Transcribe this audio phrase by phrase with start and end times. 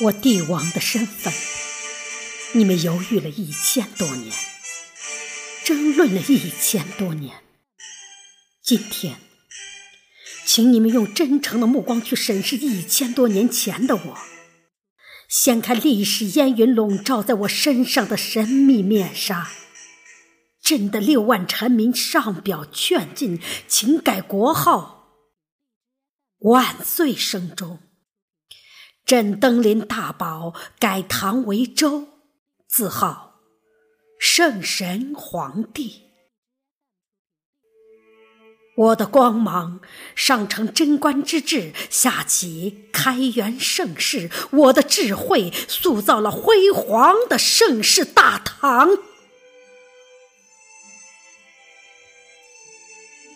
[0.00, 1.32] 我帝王的身份，
[2.54, 4.34] 你们犹豫了一千多年，
[5.64, 7.42] 争论了一千多年。
[8.64, 9.18] 今天，
[10.44, 14.18] 请你们用真诚的目光去审视一千多年前的我，
[15.28, 19.50] 掀开历史烟云笼罩在我身上的神秘面纱。
[20.62, 25.12] 朕的六万臣民上表劝进，请改国号，
[26.38, 27.78] 万岁声中。
[29.04, 32.08] 朕登临大宝，改唐为周，
[32.68, 33.40] 自号
[34.18, 36.02] 圣神皇帝。
[38.74, 39.80] 我的光芒
[40.14, 44.30] 上承贞观之治，下启开元盛世。
[44.50, 48.88] 我的智慧塑造了辉煌的盛世大唐。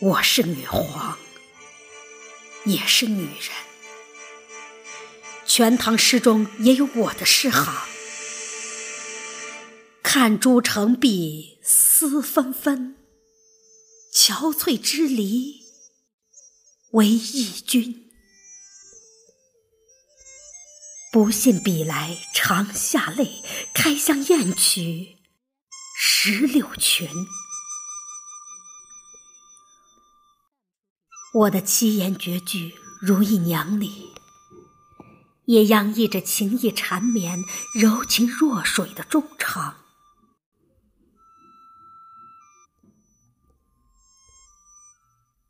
[0.00, 1.18] 我是女皇，
[2.64, 3.30] 也是女人。
[5.46, 7.86] 《全唐诗》中也有我的诗行
[10.02, 12.96] ：“看朱成碧思纷纷，
[14.12, 15.62] 憔悴之离
[16.92, 18.10] 为忆君。
[21.12, 25.16] 不信笔来长下泪，开箱验取
[25.96, 27.08] 石榴裙。”
[31.32, 34.15] 我的七言绝句如一娘里。
[35.46, 37.40] 也洋溢着情意缠绵、
[37.74, 39.76] 柔情若水的衷肠。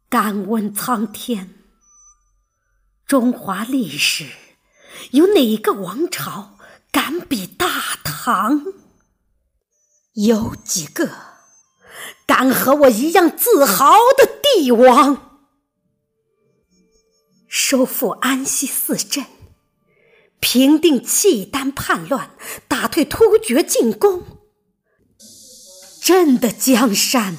[0.08, 1.62] 敢问苍天，
[3.06, 4.30] 中华历史
[5.10, 6.58] 有哪个王朝
[6.90, 8.62] 敢比大唐？
[10.14, 11.10] 有几个
[12.24, 15.40] 敢和我一样自豪的帝王？
[17.48, 19.26] 收复安西四镇。
[20.40, 22.30] 平定契丹叛乱，
[22.68, 24.22] 打退突厥进攻，
[26.00, 27.36] 朕的江山，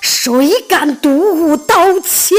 [0.00, 2.38] 谁敢独舞刀枪？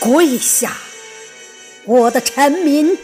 [0.00, 0.76] 跪下，
[1.86, 2.98] 我的臣民！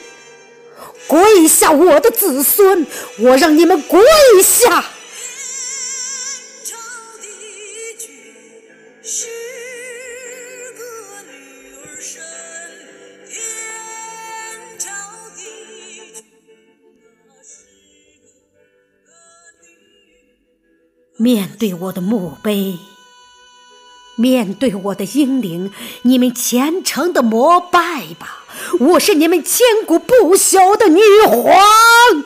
[1.07, 2.87] 跪下，我的子孙！
[3.19, 4.05] 我让你们跪
[4.43, 4.85] 下！
[21.21, 22.79] 面对我的墓碑，
[24.17, 25.71] 面对我的英灵，
[26.01, 28.47] 你们虔诚的膜拜吧！
[28.81, 32.25] 我是你们千古不朽的女皇。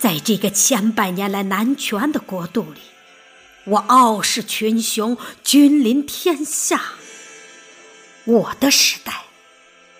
[0.00, 2.80] 在这个千百年来男权的国度里，
[3.66, 6.94] 我傲视群雄，君临天下。
[8.24, 9.26] 我的时代，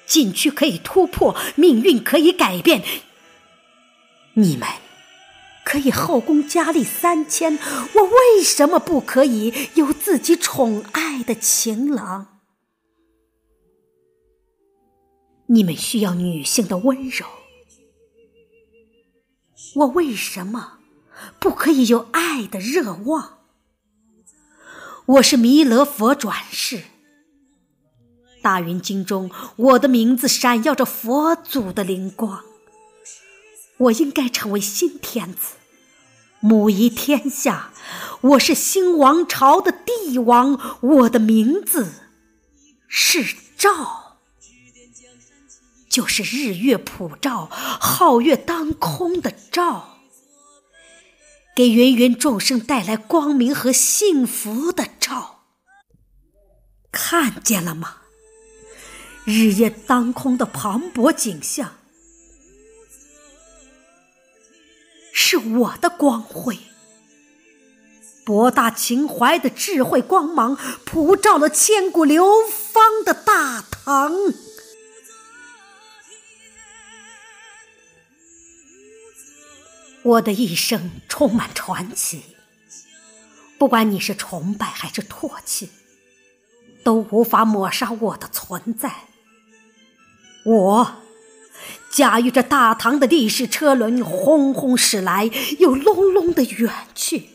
[0.06, 2.82] 禁区可以突破，命运可以改变。
[4.41, 4.67] 你们
[5.65, 7.59] 可以后宫佳丽三千，
[7.95, 12.27] 我为什么不可以有自己宠爱的情郎？
[15.47, 17.27] 你们需要女性的温柔，
[19.75, 20.78] 我为什么
[21.39, 23.41] 不可以有爱的热望？
[25.05, 26.84] 我是弥勒佛转世，
[28.41, 32.45] 大云经中我的名字闪耀着佛祖的灵光。
[33.80, 35.54] 我应该成为新天子，
[36.41, 37.70] 母仪天下。
[38.20, 41.94] 我是新王朝的帝王，我的名字
[42.86, 43.24] 是
[43.56, 44.18] 赵，
[45.88, 47.48] 就是日月普照、
[47.80, 50.00] 皓月当空的照，
[51.56, 55.44] 给芸芸众生带来光明和幸福的照。
[56.92, 57.97] 看见了吗？
[59.24, 61.79] 日夜当空的磅礴景象。
[65.22, 66.59] 是我的光辉，
[68.25, 70.57] 博大情怀的智慧光芒，
[70.87, 74.13] 普照了千古流芳的大唐。
[80.03, 82.22] 我的一生充满传奇，
[83.59, 85.71] 不管你是崇拜还是唾弃，
[86.83, 88.91] 都无法抹杀我的存在。
[90.47, 90.97] 我。
[91.91, 97.30] 驾驭着大唐的历史车轮，轰轰驶来，又隆隆的远去。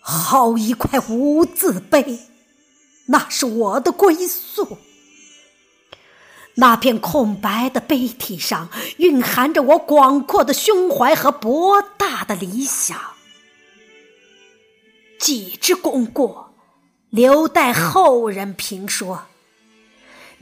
[0.00, 2.18] 好一块无字碑，
[3.06, 4.78] 那是我的归宿。
[6.56, 8.68] 那片空白的碑体上，
[8.98, 12.98] 蕴含着我广阔的胸怀和博大的理想。
[15.18, 16.52] 几之功过，
[17.10, 19.28] 留待后人评说。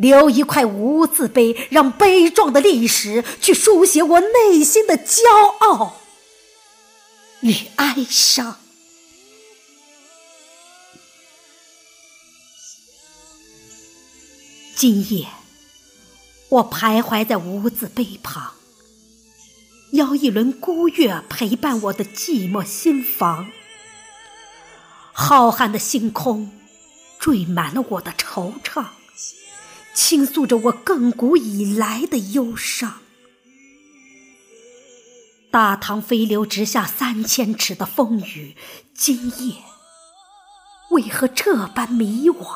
[0.00, 5.22] 留一块无字碑，让悲壮的历史去书写我内心的骄
[5.58, 6.00] 傲
[7.40, 8.56] 与哀伤。
[14.74, 15.28] 今夜，
[16.48, 18.54] 我徘徊在无字碑旁，
[19.92, 23.50] 邀一轮孤月陪伴我的寂寞心房。
[25.12, 26.50] 浩瀚的星空，
[27.18, 28.86] 缀满了我的惆怅，
[30.00, 33.02] 倾诉着我亘古以来的忧伤。
[35.50, 38.56] 大唐飞流直下三千尺的风雨，
[38.94, 39.56] 今夜
[40.92, 42.48] 为何这般迷惘？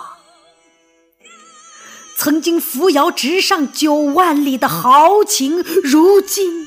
[2.16, 6.66] 曾经扶摇直上九万里的豪情，如今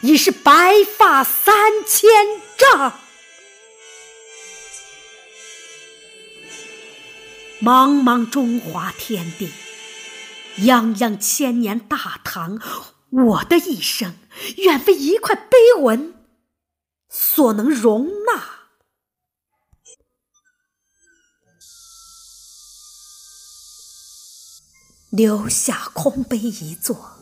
[0.00, 2.10] 已是白发三千
[2.56, 2.98] 丈。
[7.60, 9.50] 茫茫中华天地，
[10.58, 12.58] 泱泱千年大唐，
[13.10, 14.14] 我的一生
[14.56, 16.14] 远非一块碑文
[17.08, 18.56] 所能容纳。
[25.10, 27.18] 留下空碑一座，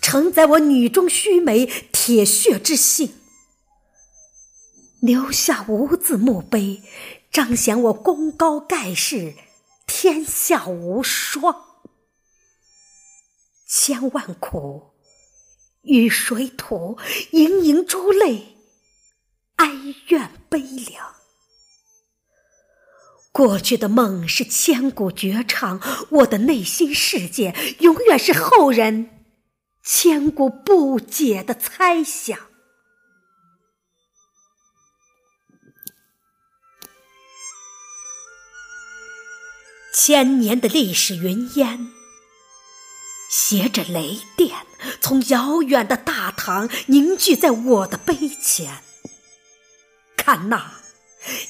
[0.00, 3.08] 承载我女中须眉、铁血之性；
[5.00, 6.82] 留下无字墓碑，
[7.30, 9.34] 彰显我功高盖世、
[9.86, 11.63] 天下无双。
[13.76, 14.92] 千万苦，
[15.82, 16.96] 与水土，
[17.32, 18.56] 盈盈珠泪，
[19.56, 19.68] 哀
[20.06, 21.12] 怨悲凉。
[23.32, 25.80] 过去的梦是千古绝唱，
[26.10, 29.26] 我的内心世界永远是后人
[29.82, 32.38] 千古不解的猜想。
[39.92, 41.92] 千年的历史云烟，
[43.36, 44.52] 携着雷电，
[45.00, 48.84] 从遥远的大唐凝聚在我的碑前。
[50.16, 50.74] 看那。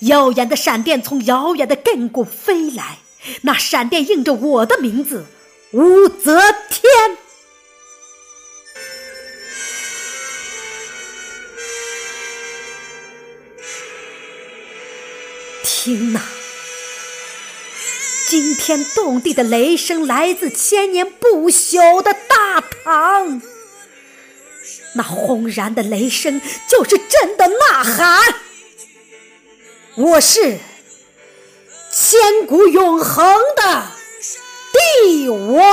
[0.00, 3.00] 耀眼的闪电从遥远的亘古飞来，
[3.42, 5.26] 那闪电映着我的名字
[5.72, 6.40] 武则
[6.70, 7.18] 天。
[15.62, 16.22] 听呐，
[18.26, 23.42] 惊天动地的雷声来自千年不朽的大唐，
[24.94, 28.34] 那轰然的雷声就是朕的呐喊。
[29.96, 30.58] 我是
[31.92, 33.24] 千古永恒
[33.56, 33.86] 的
[34.72, 35.72] 帝王。